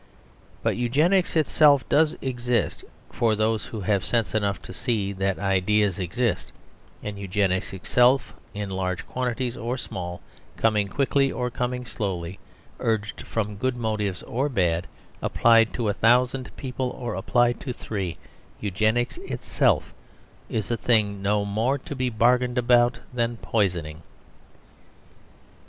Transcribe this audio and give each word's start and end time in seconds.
But 0.63 0.77
Eugenics 0.77 1.35
itself 1.35 1.87
does 1.87 2.15
exist 2.23 2.83
for 3.11 3.35
those 3.35 3.67
who 3.67 3.81
have 3.81 4.03
sense 4.03 4.33
enough 4.33 4.59
to 4.63 4.73
see 4.73 5.13
that 5.13 5.37
ideas 5.37 5.99
exist; 5.99 6.51
and 7.03 7.19
Eugenics 7.19 7.71
itself, 7.71 8.33
in 8.55 8.71
large 8.71 9.05
quantities 9.05 9.55
or 9.55 9.77
small, 9.77 10.21
coming 10.57 10.87
quickly 10.87 11.31
or 11.31 11.51
coming 11.51 11.85
slowly, 11.85 12.39
urged 12.79 13.21
from 13.27 13.57
good 13.57 13.77
motives 13.77 14.23
or 14.23 14.49
bad, 14.49 14.87
applied 15.21 15.71
to 15.73 15.87
a 15.87 15.93
thousand 15.93 16.49
people 16.57 16.89
or 16.89 17.13
applied 17.13 17.59
to 17.59 17.71
three, 17.71 18.17
Eugenics 18.59 19.17
itself 19.19 19.93
is 20.49 20.71
a 20.71 20.77
thing 20.77 21.21
no 21.21 21.45
more 21.45 21.77
to 21.77 21.95
be 21.95 22.09
bargained 22.09 22.57
about 22.57 22.97
than 23.13 23.37
poisoning. 23.37 24.01